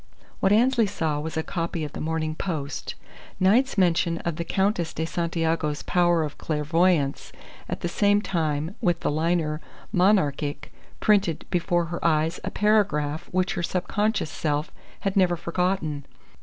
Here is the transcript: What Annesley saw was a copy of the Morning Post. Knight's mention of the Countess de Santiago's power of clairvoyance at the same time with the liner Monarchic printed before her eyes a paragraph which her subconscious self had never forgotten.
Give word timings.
What 0.39 0.51
Annesley 0.51 0.87
saw 0.87 1.19
was 1.19 1.37
a 1.37 1.43
copy 1.43 1.83
of 1.83 1.93
the 1.93 2.01
Morning 2.01 2.33
Post. 2.33 2.95
Knight's 3.39 3.77
mention 3.77 4.17
of 4.17 4.37
the 4.37 4.43
Countess 4.43 4.95
de 4.95 5.05
Santiago's 5.05 5.83
power 5.83 6.23
of 6.23 6.39
clairvoyance 6.39 7.31
at 7.69 7.81
the 7.81 7.87
same 7.87 8.19
time 8.19 8.73
with 8.81 9.01
the 9.01 9.11
liner 9.11 9.61
Monarchic 9.91 10.73
printed 11.01 11.45
before 11.51 11.85
her 11.93 12.03
eyes 12.03 12.39
a 12.43 12.49
paragraph 12.49 13.27
which 13.29 13.53
her 13.53 13.61
subconscious 13.61 14.31
self 14.31 14.71
had 15.01 15.15
never 15.15 15.37
forgotten. 15.37 16.03